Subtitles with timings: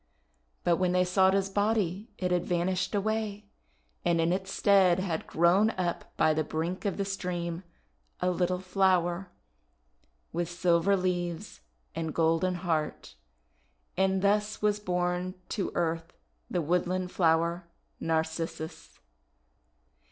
[0.63, 3.45] But when they sought his body it had van ished away,
[4.03, 7.63] and in its stead had grown up by the brink of the stream
[8.19, 9.29] a little flower,
[10.33, 11.61] with silver leaves
[11.93, 13.13] and golden heart,—
[13.95, 16.13] and thus was born to earth
[16.49, 17.67] the woodland flower,
[17.99, 18.97] Narcissus.